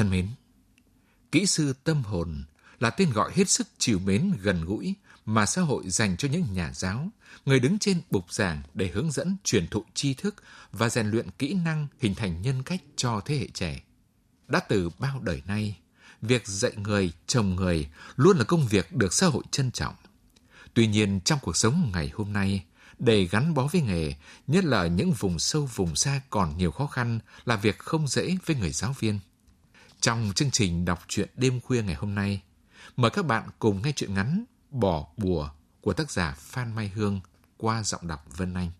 [0.00, 0.28] thân mến,
[1.32, 2.44] kỹ sư tâm hồn
[2.78, 4.94] là tên gọi hết sức chiều mến gần gũi
[5.26, 7.08] mà xã hội dành cho những nhà giáo,
[7.44, 10.34] người đứng trên bục giảng để hướng dẫn truyền thụ tri thức
[10.72, 13.82] và rèn luyện kỹ năng hình thành nhân cách cho thế hệ trẻ.
[14.48, 15.78] Đã từ bao đời nay,
[16.22, 19.94] việc dạy người, trồng người luôn là công việc được xã hội trân trọng.
[20.74, 22.64] Tuy nhiên trong cuộc sống ngày hôm nay,
[22.98, 24.14] để gắn bó với nghề,
[24.46, 28.36] nhất là những vùng sâu vùng xa còn nhiều khó khăn là việc không dễ
[28.46, 29.18] với người giáo viên.
[30.00, 32.42] Trong chương trình đọc truyện đêm khuya ngày hôm nay,
[32.96, 37.20] mời các bạn cùng nghe truyện ngắn Bỏ bùa của tác giả Phan Mai Hương
[37.56, 38.70] qua giọng đọc Vân Anh.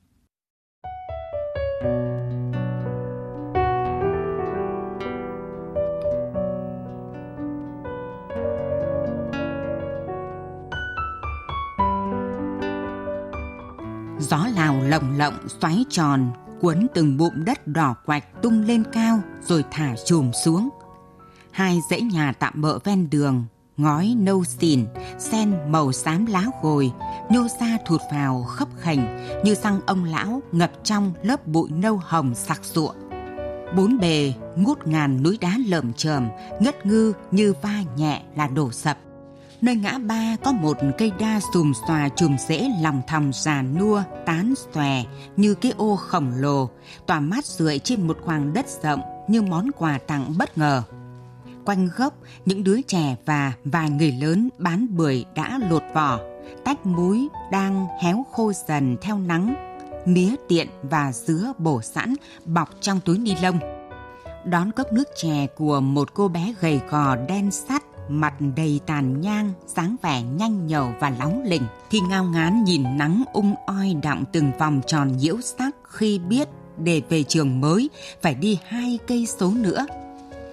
[14.21, 19.23] Gió lào lồng lộng xoáy tròn, cuốn từng bụm đất đỏ quạch tung lên cao
[19.43, 20.69] rồi thả chùm xuống.
[21.61, 23.45] Hai dãy nhà tạm bỡ ven đường,
[23.77, 24.87] ngói nâu xìn,
[25.19, 26.93] sen màu xám lá gồi,
[27.31, 32.01] nhô ra thụt vào khấp khảnh như răng ông lão ngập trong lớp bụi nâu
[32.05, 32.93] hồng sặc sụa.
[33.77, 36.29] Bốn bề ngút ngàn núi đá lởm chởm,
[36.61, 38.99] ngất ngư như va nhẹ là đổ sập
[39.61, 44.03] nơi ngã ba có một cây đa xùm xòa chùm rễ lòng thòng già nua
[44.27, 45.05] tán xòe
[45.37, 46.71] như cái ô khổng lồ
[47.07, 50.83] tỏa mát rượi trên một khoảng đất rộng như món quà tặng bất ngờ
[51.65, 52.15] quanh gốc
[52.47, 56.21] những đứa trẻ và vài người lớn bán bưởi đã lột vỏ
[56.65, 59.55] tách múi đang héo khô dần theo nắng
[60.07, 63.59] mía tiện và dứa bổ sẵn bọc trong túi ni lông
[64.45, 69.21] đón cốc nước chè của một cô bé gầy gò đen sắt mặt đầy tàn
[69.21, 73.95] nhang, dáng vẻ nhanh nhẩu và lóng lỉnh, thì ngao ngán nhìn nắng ung oi
[74.03, 77.91] đọng từng vòng tròn nhiễu sắc khi biết để về trường mới
[78.23, 79.87] phải đi hai cây số nữa.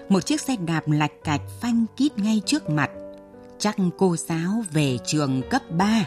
[0.08, 2.90] Một chiếc xe đạp lạch cạch phanh kít ngay trước mặt.
[3.58, 6.04] Chắc cô giáo về trường cấp 3.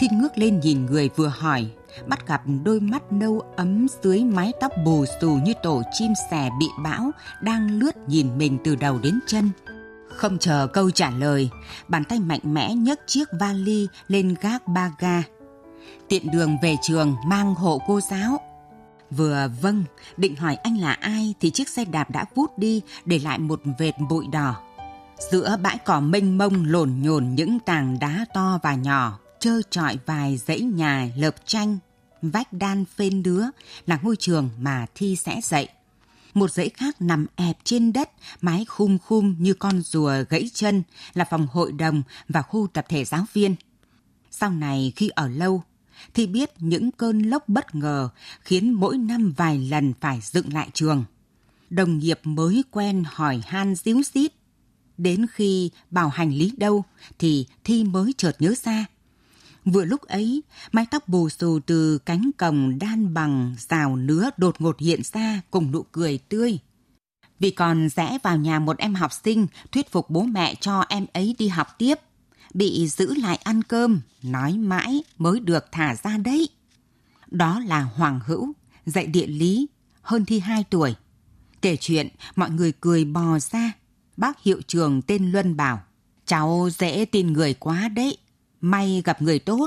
[0.00, 1.66] Thiên ngước lên nhìn người vừa hỏi,
[2.06, 6.50] bắt gặp đôi mắt nâu ấm dưới mái tóc bù xù như tổ chim sẻ
[6.60, 7.10] bị bão
[7.42, 9.50] đang lướt nhìn mình từ đầu đến chân.
[10.08, 11.50] Không chờ câu trả lời,
[11.88, 15.22] bàn tay mạnh mẽ nhấc chiếc vali lên gác ba ga.
[16.08, 18.47] Tiện đường về trường mang hộ cô giáo.
[19.10, 19.84] Vừa vâng,
[20.16, 23.60] định hỏi anh là ai thì chiếc xe đạp đã vút đi để lại một
[23.78, 24.62] vệt bụi đỏ.
[25.30, 29.98] Giữa bãi cỏ mênh mông lổn nhổn những tảng đá to và nhỏ, trơ trọi
[30.06, 31.78] vài dãy nhà lợp tranh,
[32.22, 33.42] vách đan phên đứa
[33.86, 35.68] là ngôi trường mà Thi sẽ dạy
[36.34, 38.10] một dãy khác nằm ẹp trên đất,
[38.40, 40.82] mái khum khum như con rùa gãy chân
[41.14, 43.54] là phòng hội đồng và khu tập thể giáo viên.
[44.30, 45.62] Sau này khi ở lâu,
[46.14, 48.08] thì biết những cơn lốc bất ngờ
[48.40, 51.04] khiến mỗi năm vài lần phải dựng lại trường.
[51.70, 54.32] Đồng nghiệp mới quen hỏi han díu xít.
[54.98, 56.84] Đến khi bảo hành lý đâu
[57.18, 58.86] thì Thi mới chợt nhớ ra–
[59.72, 60.42] Vừa lúc ấy,
[60.72, 65.40] mái tóc bù xù từ cánh cổng đan bằng rào nứa đột ngột hiện ra
[65.50, 66.58] cùng nụ cười tươi.
[67.40, 71.06] Vì còn rẽ vào nhà một em học sinh thuyết phục bố mẹ cho em
[71.12, 71.98] ấy đi học tiếp.
[72.54, 76.48] Bị giữ lại ăn cơm, nói mãi mới được thả ra đấy.
[77.30, 78.52] Đó là Hoàng Hữu,
[78.86, 79.66] dạy địa lý,
[80.02, 80.94] hơn thi 2 tuổi.
[81.62, 83.72] Kể chuyện, mọi người cười bò ra.
[84.16, 85.82] Bác hiệu trường tên Luân bảo,
[86.26, 88.18] cháu dễ tin người quá đấy
[88.60, 89.66] may gặp người tốt.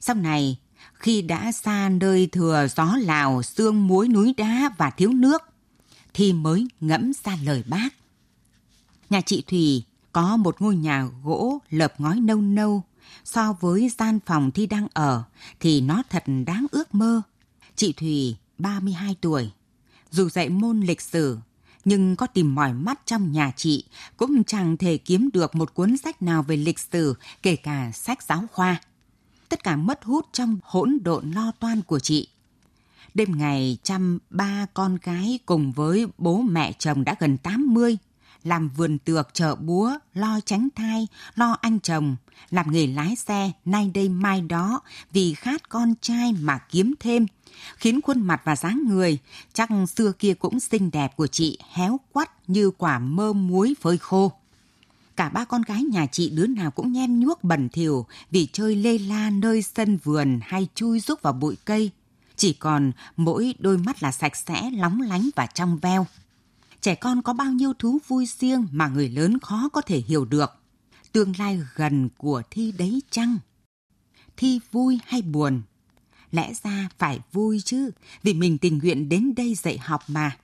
[0.00, 0.58] Sau này,
[0.94, 5.42] khi đã xa nơi thừa gió lào, sương muối núi đá và thiếu nước,
[6.14, 7.88] thì mới ngẫm ra lời bác.
[9.10, 9.82] Nhà chị Thùy
[10.12, 12.82] có một ngôi nhà gỗ lợp ngói nâu nâu.
[13.24, 15.22] So với gian phòng thi đang ở
[15.60, 17.22] thì nó thật đáng ước mơ.
[17.76, 19.50] Chị Thùy 32 tuổi.
[20.10, 21.38] Dù dạy môn lịch sử,
[21.84, 23.84] nhưng có tìm mỏi mắt trong nhà chị
[24.16, 28.22] cũng chẳng thể kiếm được một cuốn sách nào về lịch sử, kể cả sách
[28.22, 28.80] giáo khoa.
[29.48, 32.28] tất cả mất hút trong hỗn độn lo toan của chị.
[33.14, 37.98] Đêm ngày chăm ba con gái cùng với bố mẹ chồng đã gần 80,
[38.44, 42.16] làm vườn tược chợ búa, lo tránh thai, lo anh chồng,
[42.50, 44.80] làm nghề lái xe nay đây mai đó
[45.12, 47.26] vì khát con trai mà kiếm thêm,
[47.76, 49.18] khiến khuôn mặt và dáng người
[49.52, 53.98] chắc xưa kia cũng xinh đẹp của chị héo quắt như quả mơ muối phơi
[53.98, 54.32] khô.
[55.16, 58.76] Cả ba con gái nhà chị đứa nào cũng nhem nhuốc bẩn thỉu vì chơi
[58.76, 61.90] lê la nơi sân vườn hay chui rúc vào bụi cây.
[62.36, 66.06] Chỉ còn mỗi đôi mắt là sạch sẽ, lóng lánh và trong veo.
[66.80, 70.24] Trẻ con có bao nhiêu thú vui riêng mà người lớn khó có thể hiểu
[70.24, 70.50] được.
[71.12, 73.38] Tương lai gần của Thi đấy chăng?
[74.36, 75.62] Thi vui hay buồn?
[76.32, 77.90] Lẽ ra phải vui chứ,
[78.22, 80.36] vì mình tình nguyện đến đây dạy học mà.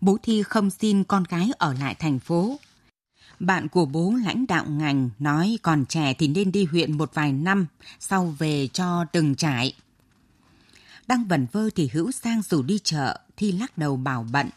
[0.00, 2.58] Bố Thi không xin con gái ở lại thành phố,
[3.40, 7.32] bạn của bố lãnh đạo ngành nói còn trẻ thì nên đi huyện một vài
[7.32, 7.66] năm,
[8.00, 9.74] sau về cho từng trải.
[11.06, 14.48] Đang vẩn vơ thì Hữu Sang rủ đi chợ, thi lắc đầu bảo bận.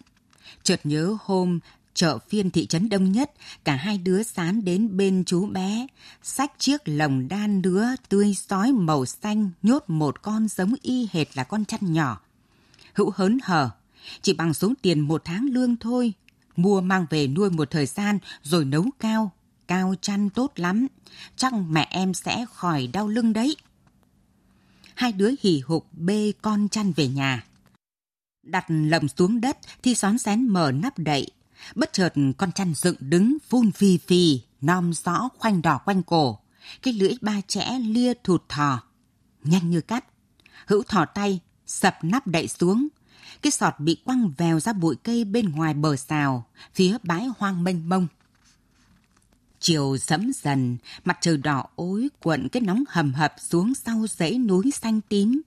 [0.64, 1.60] Chợt nhớ hôm
[1.94, 3.32] chợ phiên thị trấn đông nhất,
[3.64, 5.88] cả hai đứa sán đến bên chú bé,
[6.24, 11.38] xách chiếc lồng đan đứa tươi sói màu xanh nhốt một con giống y hệt
[11.38, 12.22] là con chăn nhỏ.
[12.94, 13.70] Hữu hớn hở,
[14.22, 16.14] chỉ bằng số tiền một tháng lương thôi,
[16.56, 19.32] mua mang về nuôi một thời gian rồi nấu cao.
[19.68, 20.88] Cao chăn tốt lắm,
[21.36, 23.56] chắc mẹ em sẽ khỏi đau lưng đấy.
[24.94, 27.44] Hai đứa hỉ hục bê con chăn về nhà.
[28.46, 31.28] Đặt lồng xuống đất thì xón xén mở nắp đậy.
[31.76, 36.40] Bất chợt con chăn dựng đứng phun phì phì, nom rõ khoanh đỏ quanh cổ.
[36.82, 38.84] Cái lưỡi ba chẽ lia thụt thò.
[39.44, 40.06] Nhanh như cắt.
[40.68, 42.88] Hữu thò tay, sập nắp đậy xuống,
[43.42, 47.64] cái sọt bị quăng vèo ra bụi cây bên ngoài bờ xào, phía bãi hoang
[47.64, 48.08] mênh mông.
[49.60, 54.38] Chiều sẫm dần, mặt trời đỏ ối cuộn cái nóng hầm hập xuống sau dãy
[54.38, 55.42] núi xanh tím.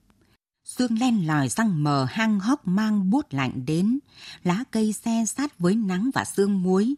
[0.77, 3.99] Sương len lòi răng mờ hang hốc mang bút lạnh đến,
[4.43, 6.95] lá cây xe sát với nắng và sương muối.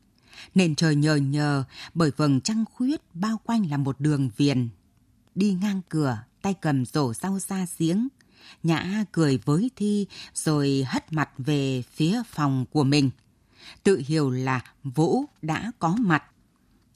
[0.56, 1.64] Nền trời nhờ nhờ
[1.94, 4.70] bởi vầng trăng khuyết bao quanh là một đường viền.
[5.36, 8.08] Đi ngang cửa, tay cầm rổ rau ra giếng,
[8.64, 13.10] Nhã cười với Thi rồi hất mặt về phía phòng của mình.
[13.84, 16.24] Tự hiểu là Vũ đã có mặt.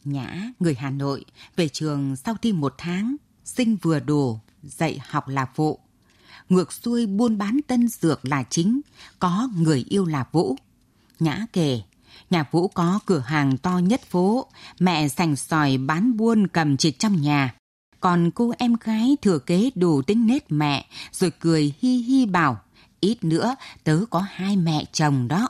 [0.03, 1.25] Nhã, người Hà Nội,
[1.55, 5.79] về trường sau thi một tháng, sinh vừa đủ, dạy học là phụ.
[6.49, 8.81] Ngược xuôi buôn bán tân dược là chính,
[9.19, 10.55] có người yêu là Vũ.
[11.19, 11.81] Nhã kể,
[12.29, 14.45] nhà Vũ có cửa hàng to nhất phố,
[14.79, 17.55] mẹ sành sòi bán buôn cầm chìa trong nhà.
[17.99, 22.61] Còn cô em gái thừa kế đủ tính nết mẹ, rồi cười hi hi bảo,
[22.99, 25.49] ít nữa tớ có hai mẹ chồng đó.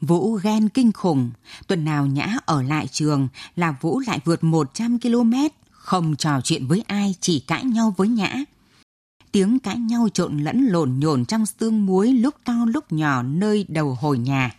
[0.00, 1.30] Vũ ghen kinh khủng,
[1.66, 5.34] tuần nào Nhã ở lại trường là Vũ lại vượt 100 km,
[5.70, 8.34] không trò chuyện với ai, chỉ cãi nhau với Nhã.
[9.32, 13.66] Tiếng cãi nhau trộn lẫn lộn nhổn trong sương muối lúc to lúc nhỏ nơi
[13.68, 14.56] đầu hồi nhà.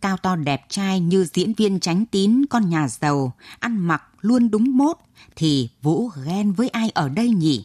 [0.00, 4.50] Cao to đẹp trai như diễn viên tránh tín con nhà giàu, ăn mặc luôn
[4.50, 4.96] đúng mốt,
[5.36, 7.64] thì Vũ ghen với ai ở đây nhỉ?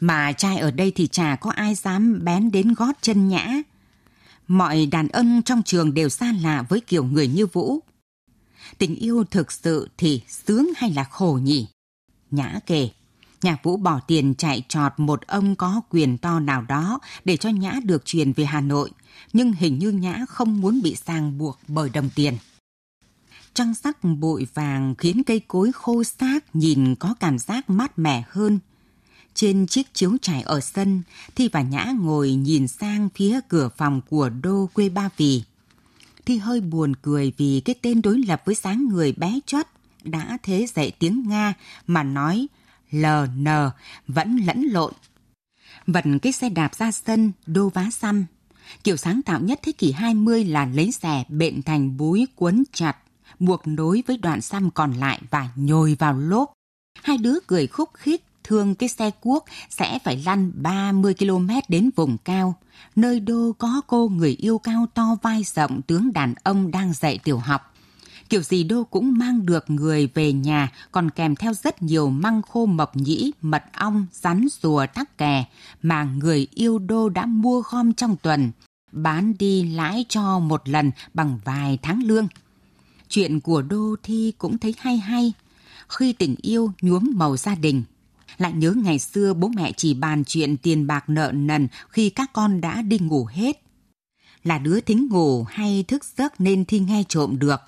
[0.00, 3.62] Mà trai ở đây thì chả có ai dám bén đến gót chân nhã.
[4.48, 7.80] Mọi đàn ông trong trường đều xa lạ với kiểu người như Vũ.
[8.78, 11.66] Tình yêu thực sự thì sướng hay là khổ nhỉ?
[12.30, 12.90] Nhã kể,
[13.44, 17.48] nhạc Vũ bỏ tiền chạy trọt một ông có quyền to nào đó để cho
[17.48, 18.90] Nhã được truyền về Hà Nội,
[19.32, 22.36] nhưng hình như Nhã không muốn bị sang buộc bởi đồng tiền.
[23.54, 28.24] Trăng sắc bụi vàng khiến cây cối khô xác nhìn có cảm giác mát mẻ
[28.28, 28.58] hơn.
[29.34, 31.02] Trên chiếc chiếu trải ở sân,
[31.34, 35.42] Thi và Nhã ngồi nhìn sang phía cửa phòng của đô quê Ba Vì.
[36.26, 39.66] Thi hơi buồn cười vì cái tên đối lập với sáng người bé chót
[40.04, 41.54] đã thế dạy tiếng Nga
[41.86, 42.46] mà nói
[42.90, 43.46] LN
[44.08, 44.92] vẫn lẫn lộn.
[45.86, 48.26] Vận cái xe đạp ra sân, đô vá xăm.
[48.84, 52.96] Kiểu sáng tạo nhất thế kỷ 20 là lấy xẻ bện thành búi cuốn chặt
[53.38, 56.52] buộc nối với đoạn xăm còn lại và nhồi vào lốp.
[57.02, 61.90] Hai đứa cười khúc khích thương cái xe cuốc sẽ phải lăn 30 km đến
[61.96, 62.54] vùng cao,
[62.96, 67.18] nơi đô có cô người yêu cao to vai rộng tướng đàn ông đang dạy
[67.24, 67.73] tiểu học.
[68.34, 72.42] Kiểu gì đô cũng mang được người về nhà còn kèm theo rất nhiều măng
[72.42, 75.44] khô mộc nhĩ, mật ong, rắn rùa tắc kè
[75.82, 78.50] mà người yêu đô đã mua gom trong tuần,
[78.92, 82.28] bán đi lãi cho một lần bằng vài tháng lương.
[83.08, 85.32] Chuyện của Đô Thi cũng thấy hay hay.
[85.88, 87.82] Khi tình yêu nhuốm màu gia đình.
[88.38, 92.30] Lại nhớ ngày xưa bố mẹ chỉ bàn chuyện tiền bạc nợ nần khi các
[92.32, 93.62] con đã đi ngủ hết.
[94.44, 97.60] Là đứa thính ngủ hay thức giấc nên Thi nghe trộm được.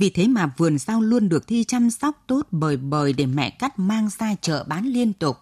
[0.00, 3.50] Vì thế mà vườn rau luôn được Thi chăm sóc tốt bời bời để mẹ
[3.50, 5.36] cắt mang ra chợ bán liên tục.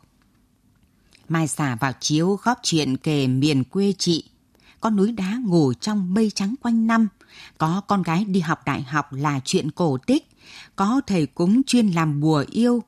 [1.28, 4.24] Mai xả vào chiếu góp chuyện kể miền quê chị.
[4.80, 7.08] Có núi đá ngủ trong mây trắng quanh năm.
[7.58, 10.28] Có con gái đi học đại học là chuyện cổ tích.
[10.76, 12.82] Có thầy cúng chuyên làm bùa yêu.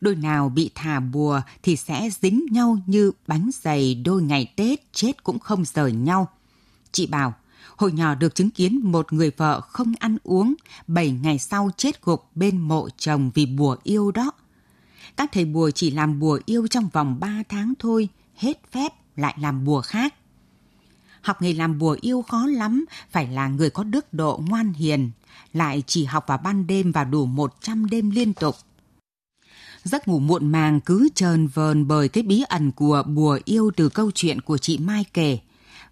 [0.00, 4.92] Đôi nào bị thả bùa thì sẽ dính nhau như bánh dày đôi ngày Tết
[4.92, 6.28] chết cũng không rời nhau.
[6.92, 7.34] Chị bảo,
[7.76, 10.54] hồi nhỏ được chứng kiến một người vợ không ăn uống,
[10.86, 14.32] 7 ngày sau chết gục bên mộ chồng vì bùa yêu đó.
[15.16, 19.34] Các thầy bùa chỉ làm bùa yêu trong vòng 3 tháng thôi, hết phép lại
[19.40, 20.14] làm bùa khác.
[21.20, 25.10] Học nghề làm bùa yêu khó lắm, phải là người có đức độ ngoan hiền,
[25.52, 28.56] lại chỉ học vào ban đêm và đủ 100 đêm liên tục.
[29.82, 33.88] Giấc ngủ muộn màng cứ trờn vờn bởi cái bí ẩn của bùa yêu từ
[33.88, 35.38] câu chuyện của chị Mai kể.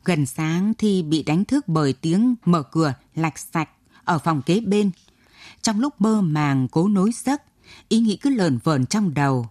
[0.08, 3.68] Gần sáng thì bị đánh thức bởi tiếng mở cửa lạch sạch
[4.04, 4.90] ở phòng kế bên.
[5.62, 7.42] Trong lúc mơ màng cố nối giấc,
[7.88, 9.46] ý nghĩ cứ lờn vờn trong đầu.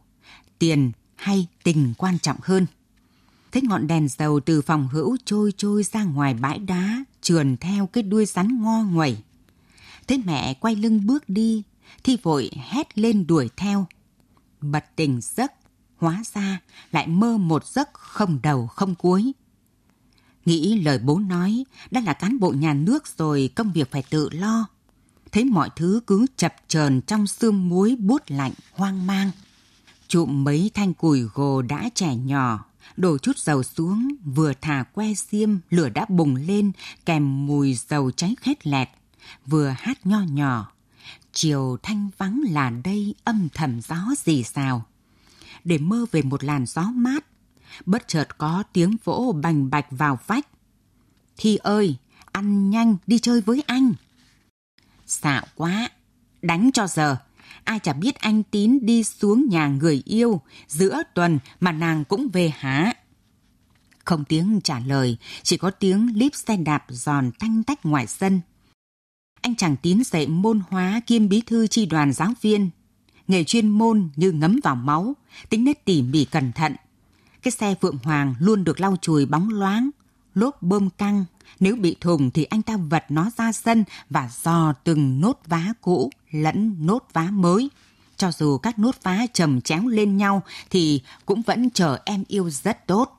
[0.59, 2.65] Tiền hay tình quan trọng hơn.
[3.51, 7.87] Thấy ngọn đèn dầu từ phòng hữu trôi trôi ra ngoài bãi đá, trườn theo
[7.87, 9.17] cái đuôi rắn ngo nguẩy.
[10.07, 11.63] Thấy mẹ quay lưng bước đi,
[12.03, 13.85] thì vội hét lên đuổi theo.
[14.61, 15.51] Bật tỉnh giấc,
[15.97, 16.61] hóa ra
[16.91, 19.33] lại mơ một giấc không đầu không cuối.
[20.47, 24.29] Nghĩ lời bố nói, đã là cán bộ nhà nước rồi công việc phải tự
[24.31, 24.67] lo
[25.31, 29.31] thấy mọi thứ cứ chập chờn trong sương muối bút lạnh, hoang mang.
[30.07, 32.65] Trụm mấy thanh củi gồ đã trẻ nhỏ,
[32.97, 36.71] đổ chút dầu xuống, vừa thả que xiêm, lửa đã bùng lên,
[37.05, 38.89] kèm mùi dầu cháy khét lẹt,
[39.45, 40.71] vừa hát nho nhỏ.
[41.33, 44.85] Chiều thanh vắng là đây âm thầm gió gì xào.
[45.63, 47.25] Để mơ về một làn gió mát,
[47.85, 50.47] bất chợt có tiếng vỗ bành bạch vào vách.
[51.37, 51.95] Thi ơi,
[52.31, 53.93] ăn nhanh đi chơi với anh.
[55.05, 55.89] Xạo quá,
[56.41, 57.17] đánh cho giờ.
[57.63, 62.27] Ai chả biết anh Tín đi xuống nhà người yêu, giữa tuần mà nàng cũng
[62.33, 62.93] về hả?
[64.05, 68.41] Không tiếng trả lời, chỉ có tiếng líp xe đạp giòn tanh tách ngoài sân.
[69.41, 72.69] Anh chàng Tín dạy môn hóa kiêm bí thư chi đoàn giáo viên.
[73.27, 75.13] Nghề chuyên môn như ngấm vào máu,
[75.49, 76.75] tính nết tỉ mỉ cẩn thận.
[77.43, 79.89] Cái xe Phượng Hoàng luôn được lau chùi bóng loáng,
[80.33, 81.25] lốp bơm căng,
[81.59, 85.73] nếu bị thùng thì anh ta vật nó ra sân và dò từng nốt vá
[85.81, 87.69] cũ lẫn nốt vá mới.
[88.17, 92.49] Cho dù các nốt vá chầm chéo lên nhau thì cũng vẫn chờ em yêu
[92.49, 93.15] rất tốt.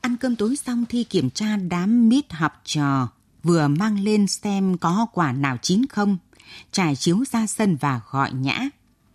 [0.00, 3.08] Ăn cơm tối xong thi kiểm tra đám mít học trò,
[3.42, 6.18] vừa mang lên xem có quả nào chín không.
[6.72, 8.68] Trải chiếu ra sân và gọi Nhã.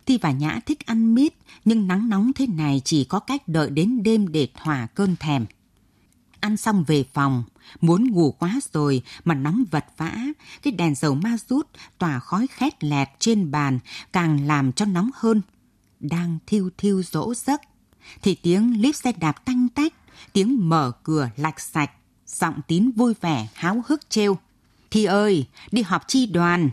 [0.08, 1.34] Ti và Nhã thích ăn mít,
[1.64, 5.46] nhưng nắng nóng thế này chỉ có cách đợi đến đêm để thỏa cơn thèm.
[6.40, 7.44] Ăn xong về phòng,
[7.80, 10.16] muốn ngủ quá rồi mà nóng vật vã,
[10.62, 13.78] cái đèn dầu ma rút tỏa khói khét lẹt trên bàn
[14.12, 15.42] càng làm cho nóng hơn.
[16.00, 17.60] Đang thiêu thiêu dỗ giấc,
[18.22, 19.94] thì tiếng líp xe đạp tanh tách,
[20.32, 21.90] tiếng mở cửa lạch sạch,
[22.26, 24.38] giọng tín vui vẻ háo hức trêu.
[24.90, 26.70] Thi ơi, đi họp chi đoàn.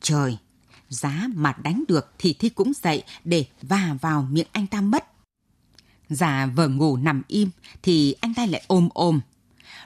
[0.00, 0.38] Trời,
[0.88, 5.04] giá mà đánh được thì Thi cũng dậy để va vào miệng anh ta mất.
[6.08, 7.50] già vờ ngủ nằm im
[7.82, 9.20] thì anh ta lại ôm ôm.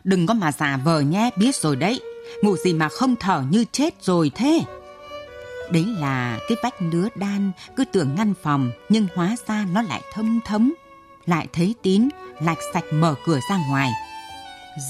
[0.04, 2.00] Đừng có mà già vờ nhé, biết rồi đấy.
[2.42, 4.64] Ngủ gì mà không thở như chết rồi thế.
[5.72, 10.02] Đấy là cái vách nứa đan cứ tưởng ngăn phòng nhưng hóa ra nó lại
[10.12, 10.74] thâm thấm.
[11.26, 12.08] Lại thấy tín,
[12.40, 13.90] lạch sạch mở cửa ra ngoài.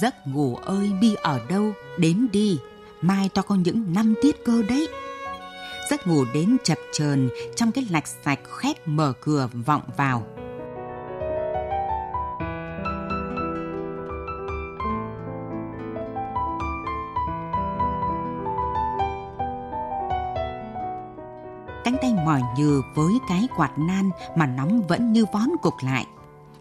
[0.00, 2.58] Giấc ngủ ơi bi ở đâu, đến đi,
[3.00, 4.88] mai to có những năm tiết cơ đấy.
[5.90, 10.26] Giấc ngủ đến chập chờn trong cái lạch sạch khép mở cửa vọng vào.
[21.85, 26.07] cánh tay mỏi nhừ với cái quạt nan mà nóng vẫn như vón cục lại.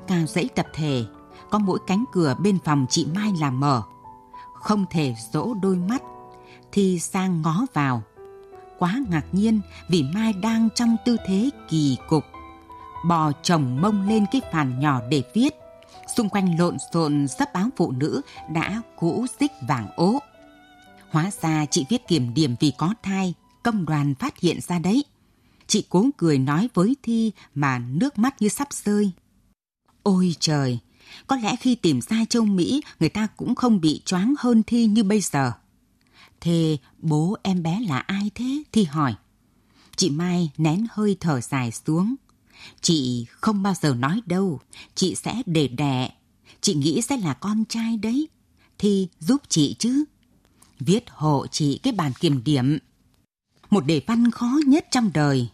[0.07, 1.05] Cao dãy tập thể,
[1.49, 3.81] có mỗi cánh cửa bên phòng chị Mai là mở.
[4.53, 6.01] Không thể dỗ đôi mắt,
[6.71, 8.03] thì sang ngó vào.
[8.79, 12.23] Quá ngạc nhiên vì Mai đang trong tư thế kỳ cục.
[13.07, 15.53] Bò chồng mông lên cái phàn nhỏ để viết.
[16.15, 18.21] Xung quanh lộn xộn sắp áo phụ nữ
[18.53, 20.19] đã cũ xích vàng ố.
[21.09, 25.03] Hóa ra chị viết kiểm điểm vì có thai, công đoàn phát hiện ra đấy.
[25.67, 29.11] Chị cố cười nói với Thi mà nước mắt như sắp rơi.
[30.03, 30.79] Ôi trời,
[31.27, 34.85] có lẽ khi tìm ra châu Mỹ người ta cũng không bị choáng hơn Thi
[34.85, 35.51] như bây giờ.
[36.47, 38.63] Thế bố em bé là ai thế?
[38.71, 39.15] Thi hỏi.
[39.95, 42.15] Chị Mai nén hơi thở dài xuống.
[42.81, 44.59] Chị không bao giờ nói đâu,
[44.95, 46.09] chị sẽ để đẻ.
[46.61, 48.27] Chị nghĩ sẽ là con trai đấy.
[48.77, 50.03] Thi giúp chị chứ.
[50.79, 52.77] Viết hộ chị cái bản kiểm điểm.
[53.69, 55.49] Một đề văn khó nhất trong đời.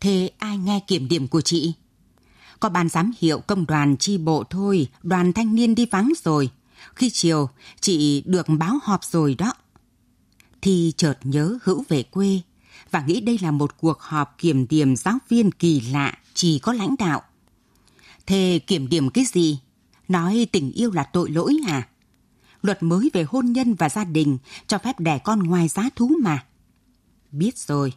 [0.00, 1.72] Thế ai nghe kiểm điểm của chị?
[2.60, 6.50] Có ban giám hiệu công đoàn chi bộ thôi, đoàn thanh niên đi vắng rồi.
[6.94, 7.48] Khi chiều,
[7.80, 9.52] chị được báo họp rồi đó
[10.62, 12.40] thì chợt nhớ hữu về quê
[12.90, 16.72] và nghĩ đây là một cuộc họp kiểm điểm giáo viên kỳ lạ, chỉ có
[16.72, 17.22] lãnh đạo.
[18.26, 19.58] Thế kiểm điểm cái gì?
[20.08, 21.88] Nói tình yêu là tội lỗi à?
[22.62, 26.10] Luật mới về hôn nhân và gia đình cho phép đẻ con ngoài giá thú
[26.22, 26.44] mà.
[27.32, 27.92] Biết rồi.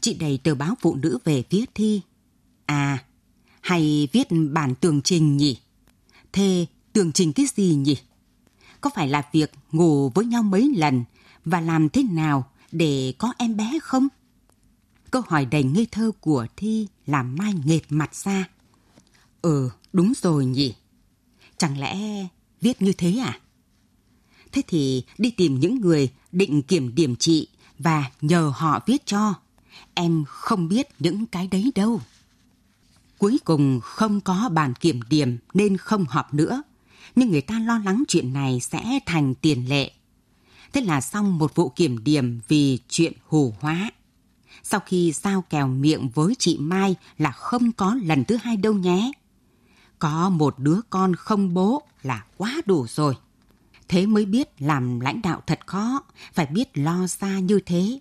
[0.00, 2.00] Chị đầy tờ báo phụ nữ về phía thi.
[2.66, 3.04] À,
[3.60, 5.58] hay viết bản tường trình nhỉ?
[6.32, 7.96] Thế tường trình cái gì nhỉ?
[8.80, 11.04] Có phải là việc ngủ với nhau mấy lần
[11.50, 14.08] và làm thế nào để có em bé không?
[15.10, 18.48] Câu hỏi đầy ngây thơ của Thi làm Mai nghệt mặt ra.
[19.42, 20.74] Ừ, đúng rồi nhỉ.
[21.58, 22.26] Chẳng lẽ
[22.60, 23.40] viết như thế à?
[24.52, 29.34] Thế thì đi tìm những người định kiểm điểm chị và nhờ họ viết cho.
[29.94, 32.00] Em không biết những cái đấy đâu.
[33.18, 36.62] Cuối cùng không có bản kiểm điểm nên không họp nữa.
[37.16, 39.90] Nhưng người ta lo lắng chuyện này sẽ thành tiền lệ.
[40.72, 43.90] Thế là xong một vụ kiểm điểm vì chuyện hù hóa.
[44.62, 48.74] Sau khi giao kèo miệng với chị Mai là không có lần thứ hai đâu
[48.74, 49.12] nhé.
[49.98, 53.14] Có một đứa con không bố là quá đủ rồi.
[53.88, 58.00] Thế mới biết làm lãnh đạo thật khó, phải biết lo xa như thế.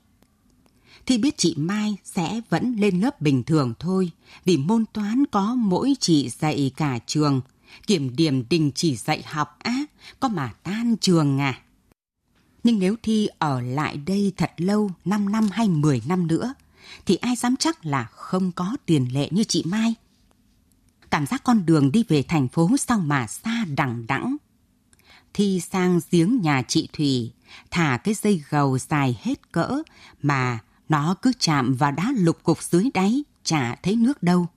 [1.06, 4.12] Thì biết chị Mai sẽ vẫn lên lớp bình thường thôi,
[4.46, 7.42] vì môn toán có mỗi chị dạy cả trường.
[7.88, 9.86] Kiểm điểm đình chỉ dạy học á,
[10.20, 11.60] có mà tan trường à.
[12.68, 16.54] Nhưng nếu Thi ở lại đây thật lâu, 5 năm hay 10 năm nữa,
[17.06, 19.96] thì ai dám chắc là không có tiền lệ như chị Mai.
[21.12, 24.36] Cảm giác con đường đi về thành phố sao mà xa đằng đẵng.
[25.34, 27.32] Thi sang giếng nhà chị Thủy,
[27.72, 29.82] thả cái dây gầu dài hết cỡ
[30.22, 30.60] mà
[30.90, 34.48] nó cứ chạm vào đá lục cục dưới đáy, chả thấy nước đâu.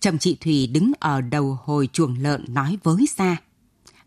[0.00, 3.36] Chồng chị Thủy đứng ở đầu hồi chuồng lợn nói với xa.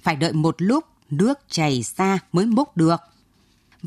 [0.01, 3.02] Phải đợi một lúc nước chảy xa mới múc được.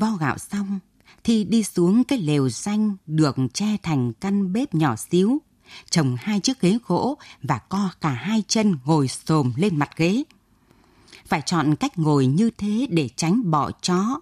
[0.01, 0.79] Vo gạo xong,
[1.23, 5.41] thì đi xuống cái lều xanh được che thành căn bếp nhỏ xíu,
[5.89, 10.23] trồng hai chiếc ghế gỗ và co cả hai chân ngồi xồm lên mặt ghế.
[11.25, 14.19] Phải chọn cách ngồi như thế để tránh bọ chó.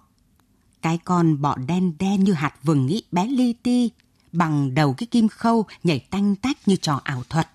[0.82, 3.90] Cái con bọ đen đen như hạt vừng nghĩ bé li ti,
[4.32, 7.48] bằng đầu cái kim khâu nhảy tanh tách như trò ảo thuật.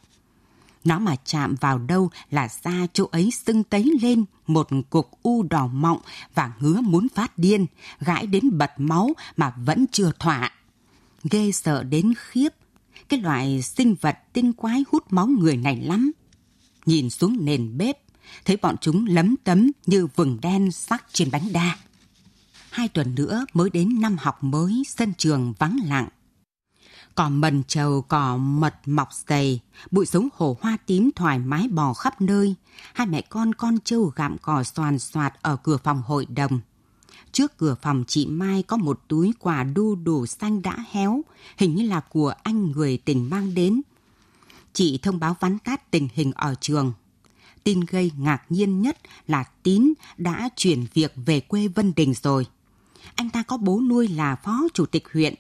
[0.86, 5.44] Nó mà chạm vào đâu là da chỗ ấy sưng tấy lên một cục u
[5.44, 6.00] đỏ mọng
[6.36, 7.66] và ngứa muốn phát điên,
[8.00, 10.52] gãi đến bật máu mà vẫn chưa thỏa.
[11.24, 12.50] Ghê sợ đến khiếp,
[13.10, 16.12] cái loại sinh vật tinh quái hút máu người này lắm.
[16.86, 17.98] Nhìn xuống nền bếp,
[18.46, 21.78] thấy bọn chúng lấm tấm như vừng đen sắc trên bánh đa.
[22.70, 26.08] Hai tuần nữa mới đến năm học mới, sân trường vắng lặng.
[27.16, 29.60] Cỏ mần trầu, cỏ mật mọc dày,
[29.92, 32.56] bụi giống hổ hoa tím thoải mái bò khắp nơi.
[32.94, 36.60] Hai mẹ con con trâu gặm cỏ xoàn xoạt ở cửa phòng hội đồng.
[37.32, 41.22] Trước cửa phòng chị Mai có một túi quà đu đủ xanh đã héo,
[41.58, 43.82] hình như là của anh người tình mang đến.
[44.74, 46.94] Chị thông báo vắn tắt tình hình ở trường.
[47.64, 48.98] Tin gây ngạc nhiên nhất
[49.28, 52.46] là Tín đã chuyển việc về quê Vân Đình rồi.
[53.16, 55.36] Anh ta có bố nuôi là phó chủ tịch huyện,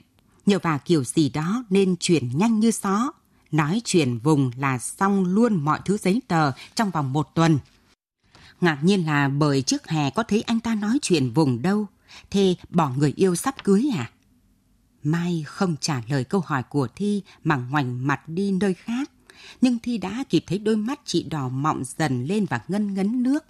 [0.45, 3.11] nhờ vào kiểu gì đó nên chuyển nhanh như gió.
[3.51, 7.59] Nói chuyển vùng là xong luôn mọi thứ giấy tờ trong vòng một tuần.
[8.61, 11.87] Ngạc nhiên là bởi trước hè có thấy anh ta nói chuyện vùng đâu,
[12.31, 14.11] thế bỏ người yêu sắp cưới à?
[15.03, 19.11] Mai không trả lời câu hỏi của Thi mà ngoảnh mặt đi nơi khác.
[19.61, 23.23] Nhưng Thi đã kịp thấy đôi mắt chị đỏ mọng dần lên và ngân ngấn
[23.23, 23.45] nước.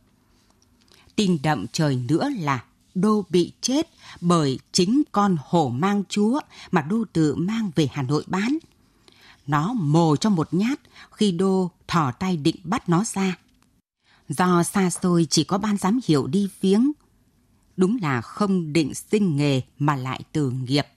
[1.15, 2.63] Tin đậm trời nữa là
[2.95, 3.89] Đô bị chết
[4.21, 6.39] bởi chính con hổ mang chúa
[6.71, 8.58] mà Đô tự mang về Hà Nội bán.
[9.47, 10.79] Nó mồ cho một nhát
[11.12, 13.38] khi Đô thỏ tay định bắt nó ra.
[14.29, 16.91] Do xa xôi chỉ có ban giám hiệu đi viếng.
[17.77, 20.88] Đúng là không định sinh nghề mà lại từ nghiệp.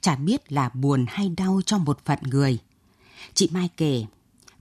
[0.00, 2.58] Chả biết là buồn hay đau cho một phận người.
[3.34, 4.04] Chị Mai kể,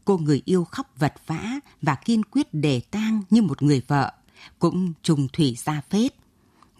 [0.05, 4.13] cô người yêu khóc vật vã và kiên quyết để tang như một người vợ,
[4.59, 6.20] cũng trùng thủy ra phết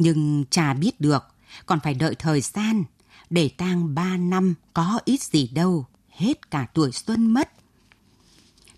[0.02, 1.24] nhưng cha biết được,
[1.66, 2.84] còn phải đợi thời gian.
[3.30, 7.52] Để tang ba năm có ít gì đâu, hết cả tuổi xuân mất.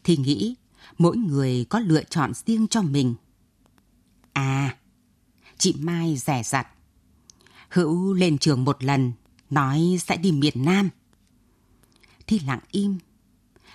[0.04, 0.56] Thì nghĩ,
[0.98, 3.16] mỗi người có lựa chọn riêng cho mình.
[4.34, 4.78] À,
[5.58, 6.68] chị Mai rẻ rặt.
[7.70, 9.12] Hữu lên trường một lần,
[9.50, 10.90] nói sẽ đi miền Nam.
[12.28, 12.98] Thi lặng im.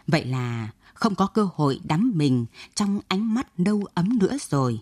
[0.07, 4.81] Vậy là không có cơ hội đắm mình trong ánh mắt nâu ấm nữa rồi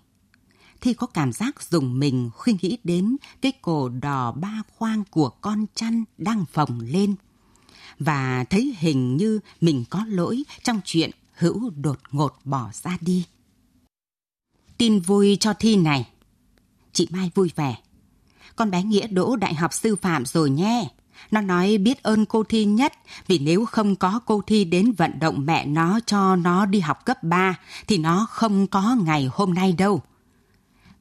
[0.80, 5.28] thi có cảm giác dùng mình khi nghĩ đến cái cổ đỏ ba khoang của
[5.28, 7.14] con chăn đang phồng lên.
[7.98, 13.24] Và thấy hình như mình có lỗi trong chuyện Hữu đột ngột bỏ ra đi.
[14.78, 16.08] Tin vui cho Thi này.
[16.92, 17.76] Chị Mai vui vẻ.
[18.56, 20.88] Con bé Nghĩa đỗ đại học sư phạm rồi nhé.
[21.30, 22.92] Nó nói biết ơn cô Thi nhất,
[23.26, 27.04] vì nếu không có cô Thi đến vận động mẹ nó cho nó đi học
[27.04, 30.02] cấp 3 thì nó không có ngày hôm nay đâu.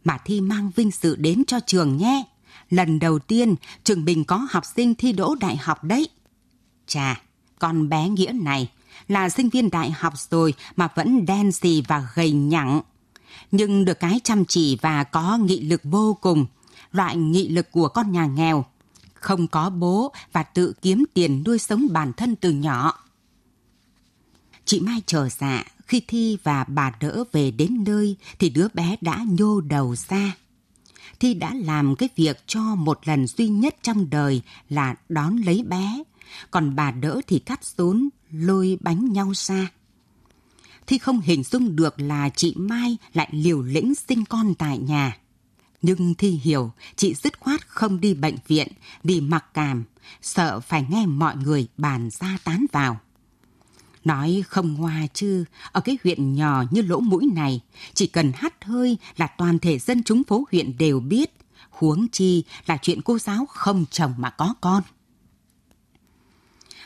[0.05, 2.23] Mà Thi mang vinh dự đến cho trường nhé.
[2.69, 6.09] Lần đầu tiên trường mình có học sinh thi đỗ đại học đấy.
[6.87, 7.21] Chà,
[7.59, 8.71] con bé Nghĩa này
[9.07, 12.81] là sinh viên đại học rồi mà vẫn đen xì và gầy nhặng.
[13.51, 16.45] Nhưng được cái chăm chỉ và có nghị lực vô cùng,
[16.91, 18.65] loại nghị lực của con nhà nghèo
[19.25, 23.03] không có bố và tự kiếm tiền nuôi sống bản thân từ nhỏ.
[24.65, 28.95] Chị Mai chờ dạ, khi Thi và bà đỡ về đến nơi thì đứa bé
[29.02, 30.36] đã nhô đầu ra.
[31.19, 35.63] Thi đã làm cái việc cho một lần duy nhất trong đời là đón lấy
[35.63, 36.04] bé,
[36.52, 39.69] còn bà đỡ thì cắt rốn, lôi bánh nhau ra.
[40.88, 45.17] Thi không hình dung được là chị Mai lại liều lĩnh sinh con tại nhà.
[45.82, 48.67] Nhưng Thi hiểu chị dứt khoát không đi bệnh viện
[49.04, 49.84] vì mặc cảm,
[50.21, 53.00] sợ phải nghe mọi người bàn ra tán vào.
[54.05, 57.61] Nói không ngoa chứ, ở cái huyện nhỏ như lỗ mũi này,
[57.93, 61.31] chỉ cần hắt hơi là toàn thể dân chúng phố huyện đều biết,
[61.69, 64.83] huống chi là chuyện cô giáo không chồng mà có con.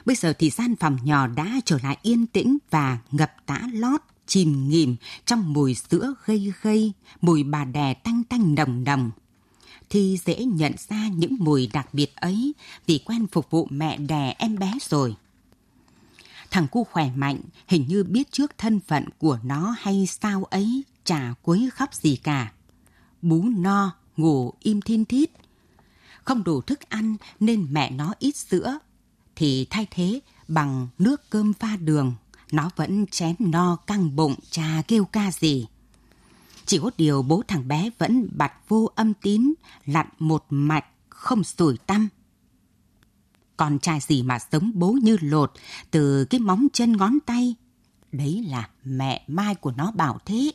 [0.06, 4.02] Bây giờ thì gian phòng nhỏ đã trở lại yên tĩnh và ngập tã lót
[4.28, 9.12] chìm nghỉm trong mùi sữa gây gây, mùi bà đè tanh tanh nồng nồng.
[9.90, 12.54] Thì dễ nhận ra những mùi đặc biệt ấy
[12.86, 15.16] vì quen phục vụ mẹ đẻ em bé rồi.
[16.52, 20.84] Thằng cu khỏe mạnh, hình như biết trước thân phận của nó hay sao ấy,
[21.04, 22.52] chả quấy khóc gì cả.
[23.22, 25.30] Bú no, ngủ im thiên thít.
[26.24, 28.80] Không đủ thức ăn nên mẹ nó ít sữa,
[29.36, 32.14] thì thay thế bằng nước cơm pha đường
[32.52, 35.68] nó vẫn chén no căng bụng cha kêu ca gì.
[36.66, 39.54] Chỉ có điều bố thằng bé vẫn bặt vô âm tín,
[39.86, 42.10] lặn một mạch, không sủi tăm.
[43.60, 45.52] Con trai gì mà sống bố như lột
[45.92, 47.56] từ cái móng chân ngón tay.
[48.12, 50.52] Đấy là mẹ Mai của nó bảo thế.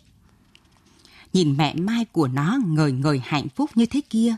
[1.32, 4.36] Nhìn mẹ Mai của nó ngời ngời hạnh phúc như thế kia.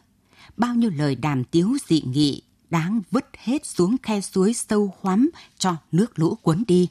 [0.57, 5.31] Bao nhiêu lời đàm tiếu dị nghị đáng vứt hết xuống khe suối sâu khoắm
[5.59, 6.89] cho nước lũ cuốn đi.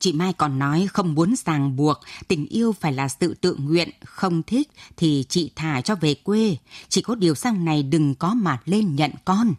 [0.00, 3.90] Chị Mai còn nói không muốn ràng buộc, tình yêu phải là sự tự nguyện,
[4.04, 6.56] không thích thì chị thả cho về quê.
[6.88, 9.54] Chỉ có điều sang này đừng có mà lên nhận con.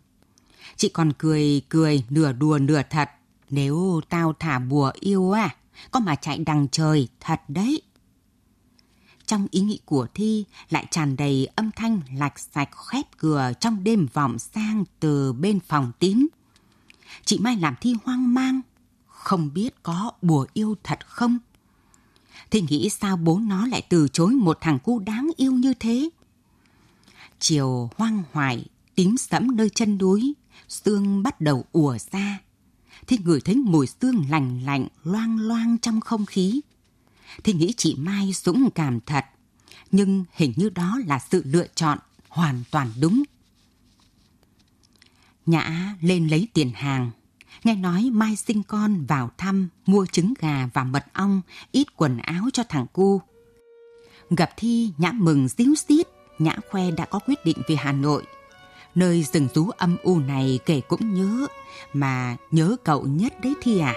[0.82, 3.10] Chị còn cười cười nửa đùa nửa thật.
[3.50, 5.56] Nếu tao thả bùa yêu à,
[5.92, 7.82] có mà chạy đằng trời, thật đấy.
[9.26, 13.84] Trong ý nghĩ của Thi lại tràn đầy âm thanh lạch sạch khép cửa trong
[13.84, 16.28] đêm vọng sang từ bên phòng tín.
[17.26, 18.62] Chị Mai làm Thi hoang mang,
[19.08, 21.38] không biết có bùa yêu thật không?
[22.52, 26.10] Thì nghĩ sao bố nó lại từ chối một thằng cu đáng yêu như thế?
[27.40, 28.66] Chiều hoang hoài,
[28.96, 30.34] tím sẫm nơi chân núi,
[30.70, 32.40] xương bắt đầu ùa ra.
[33.08, 36.62] Thì ngửi thấy mùi xương lành lạnh loang loang trong không khí.
[37.44, 39.26] Thì nghĩ chị Mai dũng cảm thật,
[39.92, 41.98] nhưng hình như đó là sự lựa chọn
[42.30, 43.24] hoàn toàn đúng.
[45.46, 47.12] Nhã lên lấy tiền hàng,
[47.64, 52.18] Nghe nói Mai sinh con vào thăm, mua trứng gà và mật ong, ít quần
[52.18, 53.22] áo cho thằng cu.
[54.30, 56.08] Gặp Thi, Nhã mừng díu xít,
[56.40, 58.24] Nhã khoe đã có quyết định về Hà Nội.
[58.96, 61.48] Nơi rừng rú âm u này kể cũng nhớ,
[61.94, 63.96] mà nhớ cậu nhất đấy Thi à.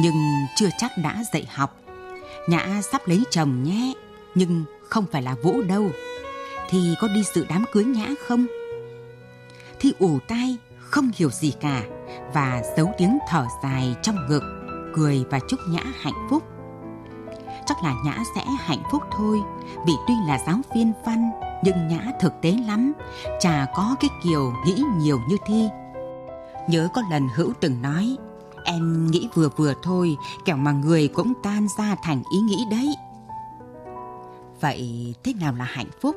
[0.00, 0.14] Nhưng
[0.56, 1.76] chưa chắc đã dạy học.
[2.48, 3.92] Nhã sắp lấy chồng nhé,
[4.34, 5.90] nhưng không phải là Vũ đâu.
[6.70, 8.46] Thì có đi dự đám cưới Nhã không?
[9.80, 11.82] Thi ủ tai không hiểu gì cả
[12.34, 14.42] và giấu tiếng thở dài trong ngực,
[14.94, 16.42] cười và chúc Nhã hạnh phúc.
[17.66, 19.38] Chắc là Nhã sẽ hạnh phúc thôi,
[19.86, 21.30] vì tuy là giáo viên văn
[21.62, 22.92] nhưng Nhã thực tế lắm,
[23.40, 25.68] chả có cái kiểu nghĩ nhiều như Thi.
[26.68, 28.16] Nhớ có lần Hữu từng nói,
[28.64, 32.94] em nghĩ vừa vừa thôi, kẻo mà người cũng tan ra thành ý nghĩ đấy.
[34.60, 36.16] Vậy thế nào là hạnh phúc?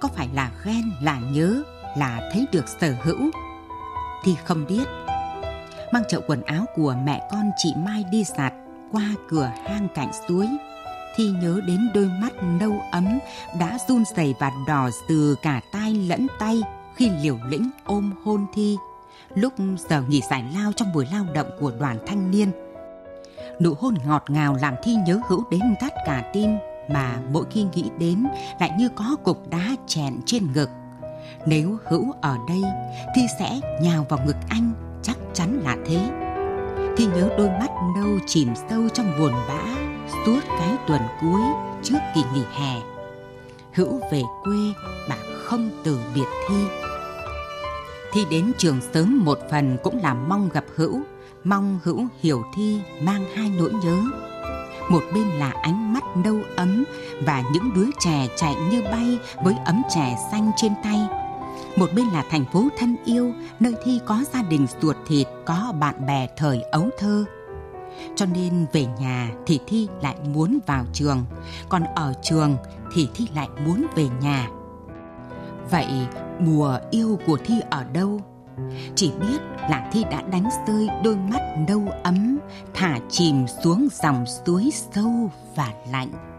[0.00, 1.62] Có phải là ghen, là nhớ,
[1.96, 3.30] là thấy được sở hữu
[4.22, 4.84] thì không biết.
[5.92, 8.52] Mang chậu quần áo của mẹ con chị Mai đi giặt
[8.92, 10.48] qua cửa hang cạnh suối
[11.16, 13.18] thì nhớ đến đôi mắt nâu ấm
[13.60, 16.62] đã run rẩy và đỏ từ cả tai lẫn tay
[16.94, 18.76] khi liều lĩnh ôm hôn thi
[19.34, 19.52] lúc
[19.90, 22.50] giờ nghỉ giải lao trong buổi lao động của đoàn thanh niên.
[23.60, 26.50] Nụ hôn ngọt ngào làm Thi nhớ hữu đến thắt cả tim
[26.88, 28.26] mà mỗi khi nghĩ đến
[28.60, 30.68] lại như có cục đá chèn trên ngực.
[31.46, 32.62] Nếu hữu ở đây
[33.14, 36.10] thì sẽ nhào vào ngực anh, chắc chắn là thế.
[36.96, 39.89] Thi nhớ đôi mắt nâu chìm sâu trong buồn bã
[40.26, 41.40] suốt cái tuần cuối
[41.82, 42.80] trước kỳ nghỉ hè.
[43.72, 44.58] Hữu về quê
[45.08, 46.64] bà không từ biệt Thi.
[48.12, 51.00] Thi đến trường sớm một phần cũng là mong gặp Hữu,
[51.44, 54.02] mong Hữu hiểu Thi mang hai nỗi nhớ.
[54.88, 56.84] Một bên là ánh mắt nâu ấm
[57.26, 61.00] và những đứa trẻ chạy như bay với ấm trẻ xanh trên tay.
[61.76, 65.72] Một bên là thành phố thân yêu, nơi Thi có gia đình ruột thịt, có
[65.80, 67.24] bạn bè thời ấu thơ.
[68.16, 71.24] Cho nên về nhà thì Thi lại muốn vào trường,
[71.68, 72.56] còn ở trường
[72.94, 74.48] thì Thi lại muốn về nhà.
[75.70, 75.86] Vậy
[76.40, 78.20] mùa yêu của Thi ở đâu?
[78.94, 79.38] Chỉ biết
[79.70, 82.38] là Thi đã đánh rơi đôi mắt nâu ấm,
[82.74, 86.29] thả chìm xuống dòng suối sâu và lạnh.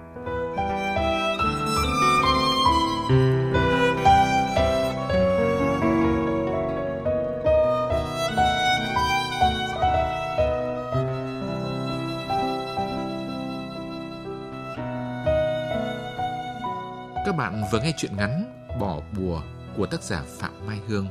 [17.52, 19.42] Bạn vừa nghe chuyện ngắn Bỏ bùa
[19.78, 21.08] của tác giả Phạm Mai Hương.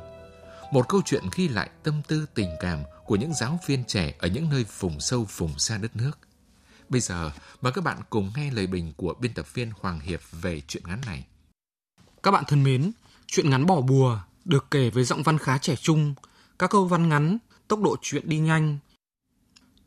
[0.73, 4.29] Một câu chuyện ghi lại tâm tư tình cảm của những giáo viên trẻ ở
[4.29, 6.19] những nơi vùng sâu vùng xa đất nước.
[6.89, 10.21] Bây giờ, mời các bạn cùng nghe lời bình của biên tập viên Hoàng Hiệp
[10.33, 11.27] về chuyện ngắn này.
[12.23, 12.93] Các bạn thân mến,
[13.27, 16.15] chuyện ngắn Bỏ bùa được kể với giọng văn khá trẻ trung,
[16.59, 18.79] các câu văn ngắn, tốc độ chuyện đi nhanh.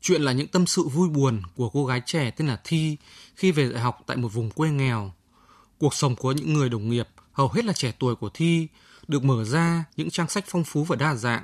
[0.01, 2.97] Chuyện là những tâm sự vui buồn của cô gái trẻ tên là Thi
[3.35, 5.13] khi về dạy học tại một vùng quê nghèo.
[5.84, 8.67] Cuộc sống của những người đồng nghiệp, hầu hết là trẻ tuổi của Thi,
[9.08, 11.43] được mở ra những trang sách phong phú và đa dạng.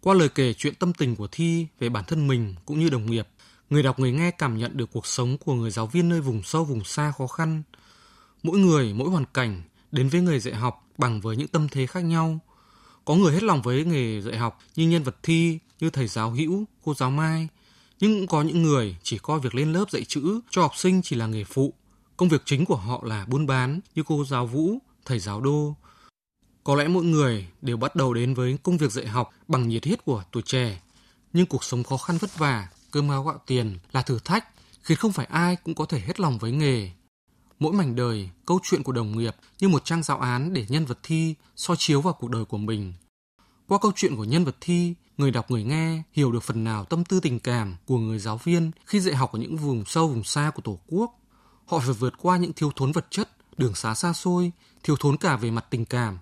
[0.00, 3.10] Qua lời kể chuyện tâm tình của Thi về bản thân mình cũng như đồng
[3.10, 3.28] nghiệp,
[3.70, 6.42] người đọc người nghe cảm nhận được cuộc sống của người giáo viên nơi vùng
[6.42, 7.62] sâu vùng xa khó khăn.
[8.42, 11.86] Mỗi người, mỗi hoàn cảnh đến với người dạy học bằng với những tâm thế
[11.86, 12.38] khác nhau.
[13.04, 16.30] Có người hết lòng với nghề dạy học như nhân vật Thi, như thầy giáo
[16.30, 17.48] Hữu, cô giáo Mai,
[18.00, 21.02] nhưng cũng có những người chỉ coi việc lên lớp dạy chữ cho học sinh
[21.02, 21.74] chỉ là nghề phụ.
[22.18, 25.74] Công việc chính của họ là buôn bán như cô giáo Vũ, thầy giáo Đô.
[26.64, 29.84] Có lẽ mỗi người đều bắt đầu đến với công việc dạy học bằng nhiệt
[29.84, 30.82] huyết của tuổi trẻ.
[31.32, 34.44] Nhưng cuộc sống khó khăn vất vả, cơm áo gạo tiền là thử thách
[34.82, 36.90] khiến không phải ai cũng có thể hết lòng với nghề.
[37.58, 40.84] Mỗi mảnh đời, câu chuyện của đồng nghiệp như một trang giáo án để nhân
[40.84, 42.92] vật thi soi chiếu vào cuộc đời của mình.
[43.68, 46.84] Qua câu chuyện của nhân vật thi, người đọc người nghe hiểu được phần nào
[46.84, 50.08] tâm tư tình cảm của người giáo viên khi dạy học ở những vùng sâu
[50.08, 51.17] vùng xa của Tổ quốc.
[51.68, 54.52] Họ phải vượt qua những thiếu thốn vật chất, đường xá xa xôi,
[54.82, 56.18] thiếu thốn cả về mặt tình cảm.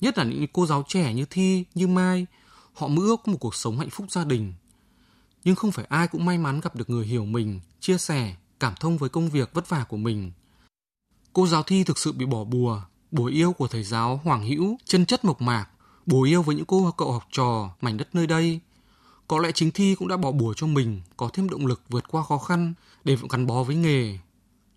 [0.00, 2.26] Nhất là những cô giáo trẻ như Thi, như Mai,
[2.74, 4.52] họ mơ ước một cuộc sống hạnh phúc gia đình.
[5.44, 8.74] Nhưng không phải ai cũng may mắn gặp được người hiểu mình, chia sẻ, cảm
[8.80, 10.32] thông với công việc vất vả của mình.
[11.32, 14.78] Cô giáo Thi thực sự bị bỏ bùa, bùa yêu của thầy giáo Hoàng Hữu,
[14.84, 15.66] chân chất mộc mạc,
[16.06, 18.60] bùa yêu với những cô cậu học trò mảnh đất nơi đây.
[19.28, 22.04] Có lẽ chính Thi cũng đã bỏ bùa cho mình, có thêm động lực vượt
[22.08, 24.18] qua khó khăn để gắn bó với nghề.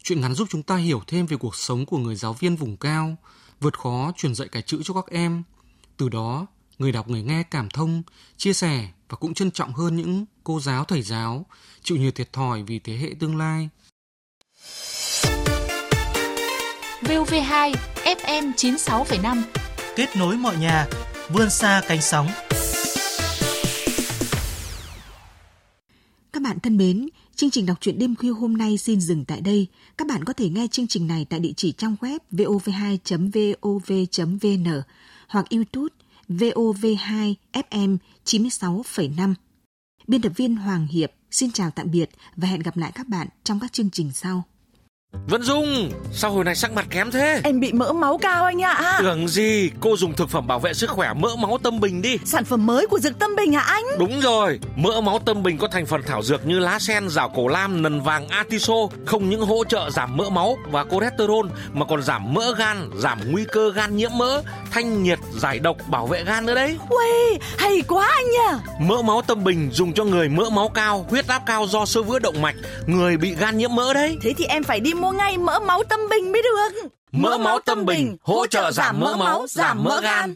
[0.09, 2.77] Chuyện ngắn giúp chúng ta hiểu thêm về cuộc sống của người giáo viên vùng
[2.77, 3.17] cao,
[3.59, 5.43] vượt khó truyền dạy cái chữ cho các em.
[5.97, 6.47] Từ đó,
[6.79, 8.03] người đọc người nghe cảm thông,
[8.37, 11.45] chia sẻ và cũng trân trọng hơn những cô giáo thầy giáo
[11.83, 13.69] chịu nhiều thiệt thòi vì thế hệ tương lai.
[17.01, 19.41] VOV2 FM 96,5
[19.95, 20.87] Kết nối mọi nhà,
[21.29, 22.27] vươn xa cánh sóng.
[26.33, 29.41] Các bạn thân mến, chương trình đọc truyện đêm khuya hôm nay xin dừng tại
[29.41, 29.67] đây.
[29.97, 34.81] Các bạn có thể nghe chương trình này tại địa chỉ trong web vov2.vov.vn
[35.27, 35.95] hoặc YouTube
[36.29, 39.33] VOV2 FM 96,5.
[40.07, 43.27] Biên tập viên Hoàng Hiệp xin chào tạm biệt và hẹn gặp lại các bạn
[43.43, 44.43] trong các chương trình sau.
[45.13, 47.41] Vân Dung, sao hồi này sắc mặt kém thế?
[47.43, 48.99] Em bị mỡ máu cao anh ạ.
[48.99, 52.17] Tưởng gì, cô dùng thực phẩm bảo vệ sức khỏe mỡ máu tâm bình đi.
[52.25, 53.83] Sản phẩm mới của Dược Tâm Bình hả anh?
[53.99, 57.29] Đúng rồi, mỡ máu tâm bình có thành phần thảo dược như lá sen, rào
[57.29, 58.73] cổ lam, nần vàng, atiso,
[59.05, 63.19] không những hỗ trợ giảm mỡ máu và cholesterol mà còn giảm mỡ gan, giảm
[63.31, 64.41] nguy cơ gan nhiễm mỡ,
[64.71, 66.77] thanh nhiệt, giải độc, bảo vệ gan nữa đấy.
[66.89, 68.63] Uầy, hay quá anh nhỉ.
[68.87, 72.03] Mỡ máu tâm bình dùng cho người mỡ máu cao, huyết áp cao do sơ
[72.03, 74.17] vữa động mạch, người bị gan nhiễm mỡ đấy.
[74.21, 76.89] Thế thì em phải đi mua ngay mỡ máu tâm bình mới được.
[77.11, 80.35] Mỡ máu tâm bình hỗ trợ giảm mỡ máu, giảm mỡ gan.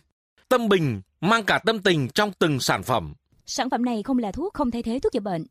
[0.50, 3.14] Tâm bình mang cả tâm tình trong từng sản phẩm.
[3.46, 5.46] Sản phẩm này không là thuốc không thay thế thuốc chữa bệnh.